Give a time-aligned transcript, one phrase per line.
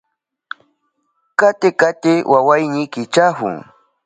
[1.39, 3.55] Kati kati wawayni kichahun.